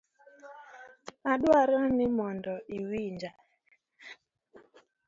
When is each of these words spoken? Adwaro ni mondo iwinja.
Adwaro 1.31 1.79
ni 1.95 2.07
mondo 2.15 2.53
iwinja. 2.77 3.31